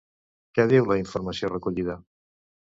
Què 0.59 0.63
diu 0.71 0.87
la 0.91 0.97
informació 1.01 1.53
recollida? 1.53 1.99